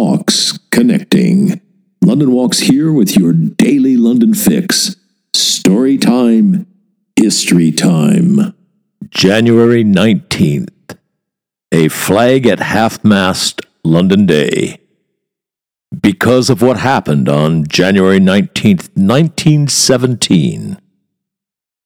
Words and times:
Walks 0.00 0.56
Connecting. 0.70 1.60
London 2.04 2.30
Walks 2.30 2.60
here 2.60 2.92
with 2.92 3.16
your 3.16 3.32
daily 3.32 3.96
London 3.96 4.32
fix. 4.32 4.94
Story 5.34 5.98
time, 5.98 6.68
history 7.16 7.72
time. 7.72 8.54
January 9.10 9.82
19th. 9.82 10.96
A 11.72 11.88
flag 11.88 12.46
at 12.46 12.60
half 12.60 13.02
mast, 13.02 13.62
London 13.82 14.24
Day. 14.24 14.78
Because 16.00 16.48
of 16.48 16.62
what 16.62 16.76
happened 16.76 17.28
on 17.28 17.66
January 17.66 18.20
19th, 18.20 18.90
1917, 18.94 20.78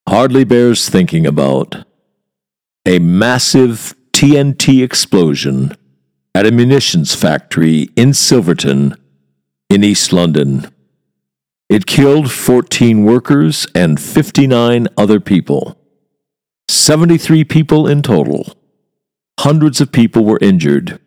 hardly 0.07 0.45
bears 0.45 0.87
thinking 0.87 1.25
about. 1.25 1.87
A 2.85 2.99
massive 2.99 3.95
TNT 4.13 4.85
explosion 4.85 5.75
at 6.35 6.47
a 6.47 6.51
munitions 6.51 7.15
factory 7.15 7.89
in 7.97 8.15
Silvertown, 8.15 8.97
in 9.69 9.85
East 9.85 10.13
London. 10.13 10.67
It 11.69 11.87
killed 11.87 12.31
14 12.31 13.05
workers 13.05 13.67
and 13.75 14.01
59 14.01 14.89
other 14.97 15.21
people. 15.21 15.79
73 16.69 17.45
people 17.45 17.87
in 17.87 18.03
total. 18.03 18.57
Hundreds 19.41 19.81
of 19.81 19.93
people 19.93 20.25
were 20.25 20.39
injured. 20.41 21.01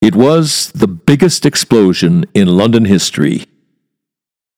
It 0.00 0.14
was 0.14 0.70
the 0.72 0.88
biggest 0.88 1.44
explosion 1.44 2.24
in 2.34 2.56
London 2.56 2.84
history. 2.84 3.46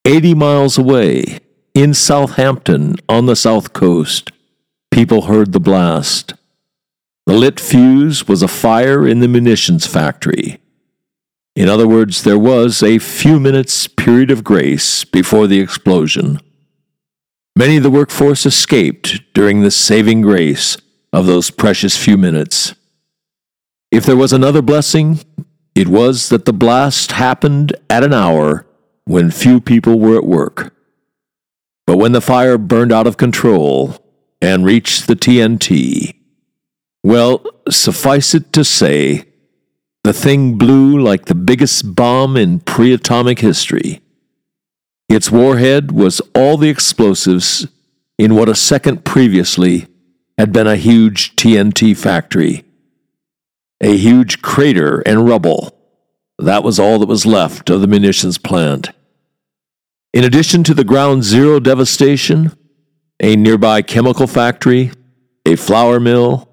80 0.05 0.35
miles 0.35 0.79
away, 0.79 1.41
in 1.74 1.95
Southampton 1.95 2.97
on 3.09 3.27
the 3.27 3.37
south 3.37 3.73
coast, 3.73 4.33
people 4.91 5.23
heard 5.23 5.52
the 5.52 5.60
blast. 5.60 6.35
The 7.26 7.35
lit 7.35 7.60
fuse 7.60 8.26
was 8.26 8.43
a 8.43 8.49
fire 8.49 9.07
in 9.07 9.21
the 9.21 9.29
munitions 9.29 9.87
factory. 9.87 10.60
In 11.54 11.68
other 11.68 11.87
words, 11.87 12.23
there 12.23 12.38
was 12.38 12.82
a 12.82 12.99
few 12.99 13.38
minutes 13.38 13.87
period 13.87 14.30
of 14.30 14.45
grace 14.45 15.04
before 15.04 15.46
the 15.46 15.60
explosion. 15.60 16.41
Many 17.57 17.76
of 17.76 17.82
the 17.82 17.91
workforce 17.91 18.46
escaped 18.46 19.21
during 19.35 19.60
the 19.60 19.71
saving 19.71 20.23
grace 20.23 20.76
of 21.13 21.26
those 21.26 21.51
precious 21.51 21.96
few 21.96 22.16
minutes. 22.16 22.74
If 23.91 24.07
there 24.07 24.16
was 24.16 24.32
another 24.32 24.63
blessing, 24.63 25.21
it 25.74 25.88
was 25.88 26.29
that 26.29 26.45
the 26.45 26.52
blast 26.52 27.13
happened 27.13 27.74
at 27.88 28.04
an 28.04 28.15
hour 28.15 28.66
when 29.04 29.30
few 29.30 29.60
people 29.60 29.98
were 29.98 30.16
at 30.16 30.24
work. 30.24 30.73
But 31.87 31.98
when 31.98 32.13
the 32.13 32.21
fire 32.21 32.57
burned 32.57 32.93
out 32.93 33.09
of 33.09 33.16
control 33.16 33.96
and 34.41 34.65
reached 34.65 35.09
the 35.09 35.16
TNT, 35.16 36.15
well, 37.02 37.45
suffice 37.68 38.34
it 38.34 38.52
to 38.52 38.65
say, 38.65 39.24
the 40.04 40.12
thing 40.12 40.56
blew 40.59 40.98
like 40.98 41.26
the 41.26 41.34
biggest 41.34 41.95
bomb 41.95 42.37
in 42.37 42.60
pre 42.60 42.92
atomic 42.92 43.40
history. 43.40 44.01
Its 45.09 45.30
warhead 45.30 45.92
was 45.92 46.20
all 46.34 46.57
the 46.57 46.68
explosives 46.68 47.66
in 48.18 48.34
what 48.34 48.48
a 48.48 48.54
second 48.54 49.04
previously 49.04 49.87
had 50.38 50.52
been 50.52 50.66
a 50.66 50.76
huge 50.76 51.37
TNT 51.37 51.96
factory. 51.96 52.65
A 53.80 53.96
huge 53.96 54.42
crater 54.42 55.01
and 55.01 55.26
rubble. 55.26 55.76
That 56.38 56.62
was 56.62 56.79
all 56.79 56.98
that 56.98 57.09
was 57.09 57.26
left 57.26 57.70
of 57.70 57.80
the 57.80 57.87
munitions 57.87 58.38
plant. 58.38 58.90
In 60.12 60.24
addition 60.24 60.64
to 60.64 60.74
the 60.74 60.85
ground 60.85 61.24
zero 61.24 61.60
devastation, 61.60 62.52
a 63.20 63.37
nearby 63.37 63.82
chemical 63.82 64.26
factory, 64.26 64.92
a 65.47 65.56
flour 65.56 66.00
mill, 66.00 66.50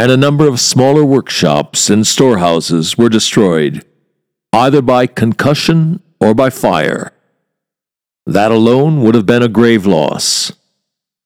and 0.00 0.10
a 0.10 0.16
number 0.16 0.48
of 0.48 0.58
smaller 0.58 1.04
workshops 1.04 1.90
and 1.90 2.06
storehouses 2.06 2.96
were 2.96 3.10
destroyed, 3.10 3.84
either 4.50 4.80
by 4.80 5.06
concussion 5.06 6.02
or 6.18 6.32
by 6.32 6.48
fire. 6.48 7.12
That 8.24 8.50
alone 8.50 9.02
would 9.02 9.14
have 9.14 9.26
been 9.26 9.42
a 9.42 9.48
grave 9.48 9.84
loss. 9.84 10.52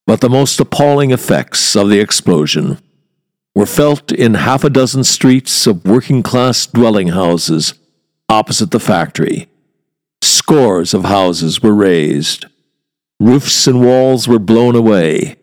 But 0.05 0.19
the 0.19 0.29
most 0.29 0.59
appalling 0.59 1.11
effects 1.11 1.73
of 1.77 1.87
the 1.89 2.01
explosion 2.01 2.79
were 3.55 3.65
felt 3.65 4.11
in 4.11 4.33
half 4.33 4.65
a 4.65 4.69
dozen 4.69 5.05
streets 5.05 5.65
of 5.65 5.85
working 5.85 6.21
class 6.21 6.65
dwelling 6.65 7.07
houses 7.07 7.75
opposite 8.27 8.71
the 8.71 8.79
factory. 8.81 9.47
Scores 10.21 10.93
of 10.93 11.05
houses 11.05 11.63
were 11.63 11.73
razed. 11.73 12.47
Roofs 13.21 13.67
and 13.67 13.79
walls 13.79 14.27
were 14.27 14.37
blown 14.37 14.75
away. 14.75 15.37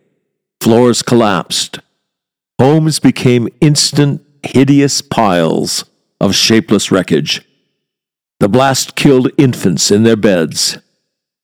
Floors 0.61 1.01
collapsed. 1.01 1.79
Homes 2.63 3.01
became 3.01 3.49
instant, 3.61 4.25
hideous 4.45 5.03
piles 5.03 5.85
of 6.21 6.33
shapeless 6.33 6.93
wreckage. 6.93 7.43
The 8.39 8.49
blast 8.49 8.95
killed 8.95 9.33
infants 9.37 9.91
in 9.91 10.05
their 10.05 10.15
beds. 10.15 10.79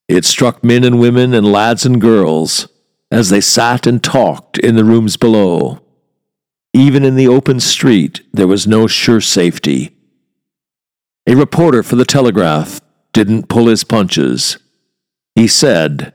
It 0.06 0.24
struck 0.24 0.62
men 0.62 0.84
and 0.84 1.00
women 1.00 1.34
and 1.34 1.50
lads 1.50 1.84
and 1.84 2.00
girls 2.00 2.68
as 3.10 3.30
they 3.30 3.40
sat 3.40 3.84
and 3.84 4.00
talked 4.00 4.58
in 4.58 4.76
the 4.76 4.84
rooms 4.84 5.16
below. 5.16 5.80
Even 6.72 7.04
in 7.04 7.16
the 7.16 7.26
open 7.26 7.58
street, 7.58 8.20
there 8.32 8.46
was 8.46 8.68
no 8.68 8.86
sure 8.86 9.20
safety. 9.20 9.96
A 11.26 11.34
reporter 11.34 11.82
for 11.82 11.96
the 11.96 12.04
Telegraph 12.04 12.80
didn't 13.12 13.48
pull 13.48 13.66
his 13.66 13.82
punches. 13.82 14.56
He 15.34 15.48
said, 15.48 16.14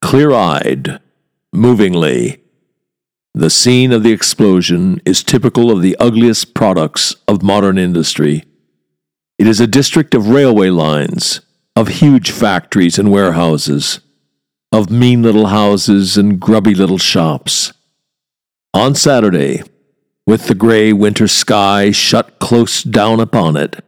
clear 0.00 0.30
eyed, 0.30 1.00
movingly, 1.52 2.45
the 3.36 3.50
scene 3.50 3.92
of 3.92 4.02
the 4.02 4.12
explosion 4.12 4.98
is 5.04 5.22
typical 5.22 5.70
of 5.70 5.82
the 5.82 5.94
ugliest 6.00 6.54
products 6.54 7.14
of 7.28 7.42
modern 7.42 7.76
industry. 7.76 8.42
It 9.36 9.46
is 9.46 9.60
a 9.60 9.66
district 9.66 10.14
of 10.14 10.30
railway 10.30 10.70
lines, 10.70 11.42
of 11.76 11.88
huge 11.88 12.30
factories 12.30 12.98
and 12.98 13.12
warehouses, 13.12 14.00
of 14.72 14.90
mean 14.90 15.22
little 15.22 15.48
houses 15.48 16.16
and 16.16 16.40
grubby 16.40 16.74
little 16.74 16.96
shops. 16.96 17.74
On 18.72 18.94
Saturday, 18.94 19.62
with 20.26 20.46
the 20.46 20.54
gray 20.54 20.94
winter 20.94 21.28
sky 21.28 21.90
shut 21.90 22.38
close 22.38 22.82
down 22.82 23.20
upon 23.20 23.54
it, 23.54 23.84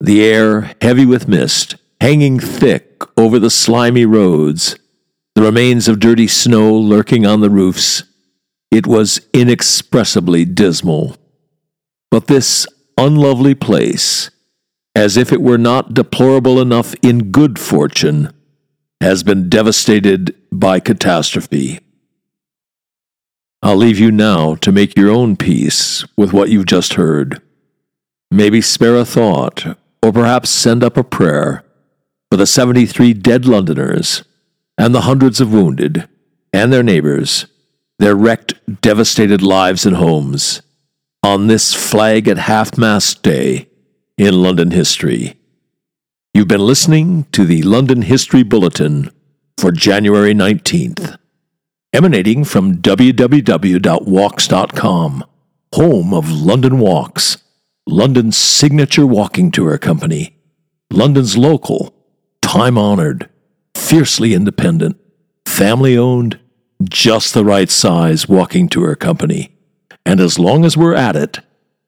the 0.00 0.24
air 0.24 0.74
heavy 0.82 1.06
with 1.06 1.28
mist, 1.28 1.76
hanging 2.00 2.40
thick 2.40 3.04
over 3.16 3.38
the 3.38 3.50
slimy 3.50 4.04
roads, 4.04 4.74
the 5.36 5.42
remains 5.42 5.86
of 5.86 6.00
dirty 6.00 6.26
snow 6.26 6.74
lurking 6.74 7.24
on 7.24 7.40
the 7.40 7.50
roofs, 7.50 8.02
it 8.74 8.88
was 8.88 9.20
inexpressibly 9.32 10.44
dismal. 10.44 11.16
But 12.10 12.26
this 12.26 12.66
unlovely 12.98 13.54
place, 13.54 14.30
as 14.96 15.16
if 15.16 15.32
it 15.32 15.40
were 15.40 15.58
not 15.58 15.94
deplorable 15.94 16.60
enough 16.60 16.92
in 17.00 17.30
good 17.30 17.60
fortune, 17.60 18.32
has 19.00 19.22
been 19.22 19.48
devastated 19.48 20.34
by 20.50 20.80
catastrophe. 20.80 21.78
I'll 23.62 23.76
leave 23.76 23.98
you 23.98 24.10
now 24.10 24.56
to 24.56 24.72
make 24.72 24.96
your 24.96 25.10
own 25.10 25.36
peace 25.36 26.04
with 26.16 26.32
what 26.32 26.50
you've 26.50 26.66
just 26.66 26.94
heard. 26.94 27.40
Maybe 28.30 28.60
spare 28.60 28.96
a 28.96 29.04
thought, 29.04 29.78
or 30.02 30.12
perhaps 30.12 30.50
send 30.50 30.82
up 30.82 30.96
a 30.96 31.04
prayer 31.04 31.64
for 32.28 32.36
the 32.36 32.46
73 32.46 33.14
dead 33.14 33.46
Londoners 33.46 34.24
and 34.76 34.92
the 34.92 35.02
hundreds 35.02 35.40
of 35.40 35.52
wounded 35.52 36.08
and 36.52 36.72
their 36.72 36.82
neighbors 36.82 37.46
their 37.98 38.14
wrecked, 38.14 38.54
devastated 38.82 39.42
lives 39.42 39.86
and 39.86 39.96
homes 39.96 40.62
on 41.22 41.46
this 41.46 41.72
flag 41.72 42.28
at 42.28 42.38
half 42.38 42.76
mast 42.76 43.22
day 43.22 43.68
in 44.18 44.42
London 44.42 44.70
history. 44.70 45.38
You've 46.34 46.48
been 46.48 46.66
listening 46.66 47.24
to 47.32 47.44
the 47.44 47.62
London 47.62 48.02
History 48.02 48.42
Bulletin 48.42 49.10
for 49.56 49.70
January 49.72 50.34
19th, 50.34 51.16
emanating 51.92 52.44
from 52.44 52.78
www.walks.com, 52.78 53.74
home 55.74 56.12
of 56.12 56.30
London 56.30 56.78
Walks, 56.78 57.38
London's 57.86 58.36
signature 58.36 59.06
walking 59.06 59.50
tour 59.50 59.78
company, 59.78 60.36
London's 60.90 61.36
local, 61.36 61.94
time 62.42 62.76
honored, 62.76 63.30
fiercely 63.76 64.34
independent, 64.34 64.98
family 65.46 65.96
owned, 65.96 66.40
just 66.90 67.34
the 67.34 67.44
right 67.44 67.70
size 67.70 68.28
walking 68.28 68.68
tour 68.68 68.94
company. 68.96 69.56
And 70.06 70.20
as 70.20 70.38
long 70.38 70.64
as 70.64 70.76
we're 70.76 70.94
at 70.94 71.16
it, 71.16 71.40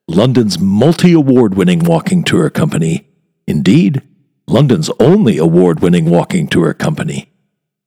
London's 0.08 0.58
multi 0.58 1.12
award 1.12 1.54
winning 1.54 1.80
walking 1.80 2.22
tour 2.22 2.48
company, 2.50 3.08
indeed, 3.46 4.02
London's 4.46 4.90
only 5.00 5.38
award 5.38 5.80
winning 5.80 6.08
walking 6.08 6.46
tour 6.46 6.72
company. 6.72 7.32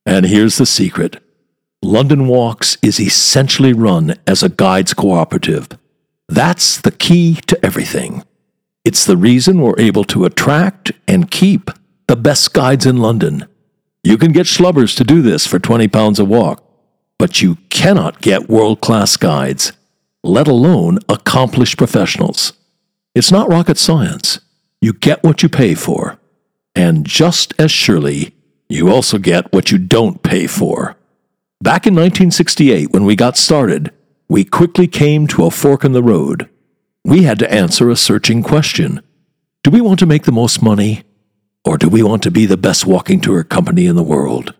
And 0.06 0.26
here's 0.26 0.58
the 0.58 0.66
secret 0.66 1.22
London 1.82 2.28
Walks 2.28 2.78
is 2.82 3.00
essentially 3.00 3.72
run 3.72 4.16
as 4.28 4.44
a 4.44 4.50
guides 4.50 4.94
cooperative. 4.94 5.70
That's 6.28 6.80
the 6.80 6.92
key 6.92 7.36
to 7.48 7.66
everything. 7.66 8.24
It's 8.84 9.06
the 9.06 9.18
reason 9.18 9.62
we're 9.62 9.80
able 9.80 10.04
to 10.06 10.26
attract 10.26 10.92
and 11.08 11.32
keep 11.32 11.72
the 12.08 12.16
best 12.16 12.54
guides 12.54 12.86
in 12.86 12.98
London. 12.98 13.46
You 14.04 14.18
can 14.18 14.32
get 14.32 14.46
schlubbers 14.46 14.96
to 14.98 15.04
do 15.04 15.22
this 15.22 15.48
for 15.48 15.60
20 15.60 15.88
pounds 15.88 16.20
a 16.20 16.26
walk 16.26 16.64
but 17.20 17.42
you 17.42 17.58
cannot 17.70 18.22
get 18.22 18.50
world 18.50 18.82
class 18.82 19.16
guides, 19.18 19.74
let 20.24 20.48
alone 20.48 20.98
accomplished 21.08 21.78
professionals. 21.78 22.54
It's 23.14 23.32
not 23.32 23.50
rocket 23.50 23.78
science. 23.78 24.40
you 24.82 24.94
get 24.94 25.22
what 25.24 25.44
you 25.44 25.50
pay 25.50 25.76
for. 25.76 26.18
And 26.74 27.06
just 27.06 27.54
as 27.60 27.70
surely, 27.70 28.34
you 28.70 28.90
also 28.90 29.18
get 29.18 29.52
what 29.52 29.72
you 29.72 29.78
don't 29.78 30.24
pay 30.24 30.48
for. 30.48 30.96
Back 31.62 31.86
in 31.86 31.94
1968, 31.94 32.94
when 32.94 33.04
we 33.04 33.18
got 33.18 33.36
started, 33.36 33.92
we 34.30 34.46
quickly 34.46 34.88
came 34.88 35.28
to 35.28 35.46
a 35.46 35.52
fork 35.52 35.84
in 35.84 35.92
the 35.92 36.02
road. 36.02 36.48
We 37.04 37.24
had 37.24 37.40
to 37.40 37.52
answer 37.52 37.90
a 37.90 37.98
searching 37.98 38.42
question 38.42 39.02
Do 39.64 39.72
we 39.72 39.82
want 39.82 40.00
to 40.00 40.06
make 40.06 40.24
the 40.24 40.32
most 40.32 40.62
money, 40.62 41.04
or 41.66 41.78
do 41.78 41.90
we 41.90 42.02
want 42.02 42.24
to 42.24 42.32
be 42.32 42.46
the 42.46 42.56
best 42.56 42.86
walking 42.86 43.20
tour 43.20 43.44
company 43.44 43.86
in 43.86 43.98
the 43.98 44.04
world? 44.04 44.54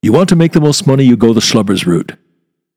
You 0.00 0.12
want 0.12 0.28
to 0.28 0.36
make 0.36 0.52
the 0.52 0.60
most 0.60 0.86
money, 0.86 1.04
you 1.04 1.16
go 1.16 1.32
the 1.32 1.40
Schlubbers 1.40 1.84
route. 1.84 2.12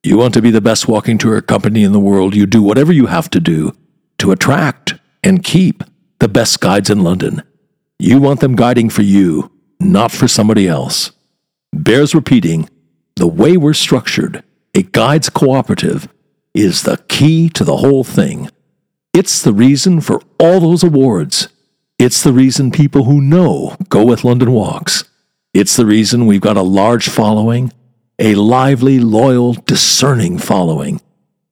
You 0.03 0.17
want 0.17 0.33
to 0.33 0.41
be 0.41 0.49
the 0.49 0.61
best 0.61 0.87
walking 0.87 1.19
tour 1.19 1.39
company 1.41 1.83
in 1.83 1.91
the 1.91 1.99
world, 1.99 2.35
you 2.35 2.47
do 2.47 2.63
whatever 2.63 2.91
you 2.91 3.05
have 3.05 3.29
to 3.31 3.39
do 3.39 3.73
to 4.17 4.31
attract 4.31 4.95
and 5.23 5.43
keep 5.43 5.83
the 6.19 6.27
best 6.27 6.59
guides 6.59 6.89
in 6.89 7.03
London. 7.03 7.43
You 7.99 8.19
want 8.19 8.39
them 8.39 8.55
guiding 8.55 8.89
for 8.89 9.03
you, 9.03 9.51
not 9.79 10.11
for 10.11 10.27
somebody 10.27 10.67
else. 10.67 11.11
Bears 11.71 12.15
repeating 12.15 12.67
the 13.15 13.27
way 13.27 13.57
we're 13.57 13.73
structured, 13.73 14.43
a 14.73 14.81
guides 14.81 15.29
cooperative, 15.29 16.07
is 16.55 16.81
the 16.81 16.97
key 17.07 17.49
to 17.49 17.63
the 17.63 17.77
whole 17.77 18.03
thing. 18.03 18.49
It's 19.13 19.43
the 19.43 19.53
reason 19.53 20.01
for 20.01 20.21
all 20.39 20.59
those 20.59 20.83
awards. 20.83 21.47
It's 21.99 22.23
the 22.23 22.33
reason 22.33 22.71
people 22.71 23.03
who 23.03 23.21
know 23.21 23.75
go 23.89 24.03
with 24.03 24.23
London 24.23 24.51
Walks. 24.51 25.03
It's 25.53 25.75
the 25.75 25.85
reason 25.85 26.27
we've 26.27 26.39
got 26.39 26.55
a 26.55 26.61
large 26.61 27.09
following, 27.09 27.73
a 28.17 28.35
lively, 28.35 28.99
loyal, 28.99 29.53
discerning 29.53 30.37
following. 30.37 31.01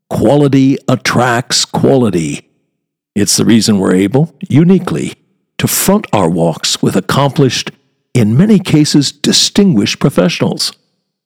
Quality 0.09 0.77
attracts 0.87 1.65
quality. 1.65 2.49
It's 3.13 3.35
the 3.35 3.43
reason 3.43 3.77
we're 3.77 3.93
able, 3.95 4.33
uniquely, 4.47 5.15
to 5.57 5.67
front 5.67 6.07
our 6.13 6.29
walks 6.29 6.81
with 6.81 6.95
accomplished, 6.95 7.71
in 8.13 8.37
many 8.37 8.57
cases 8.57 9.11
distinguished 9.11 9.99
professionals 9.99 10.71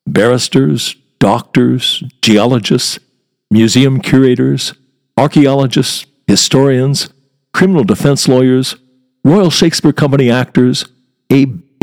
barristers, 0.06 0.96
doctors, 1.20 2.04
geologists, 2.22 3.00
museum 3.52 4.02
curators, 4.02 4.74
archaeologists, 5.16 6.08
historians, 6.28 7.10
criminal 7.54 7.84
defense 7.84 8.28
lawyers, 8.28 8.76
Royal 9.24 9.52
Shakespeare 9.52 9.94
Company 9.94 10.30
actors, 10.30 10.86
a 11.32 11.46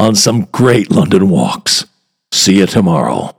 on 0.00 0.14
some 0.14 0.46
great 0.46 0.90
London 0.90 1.28
walks. 1.28 1.84
See 2.32 2.56
you 2.56 2.66
tomorrow. 2.66 3.36